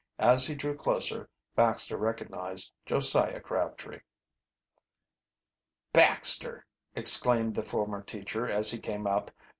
As 0.17 0.47
he 0.47 0.55
drew 0.55 0.75
closer 0.75 1.29
Baxter 1.55 1.95
recognized 1.95 2.73
Josiah 2.87 3.39
Crabtree. 3.39 3.99
"Baxter!" 5.93 6.65
exclaimed 6.95 7.53
the 7.53 7.61
former 7.61 8.01
teacher, 8.01 8.49
as, 8.49 8.71
he 8.71 8.79
carne 8.79 9.05
up. 9.05 9.29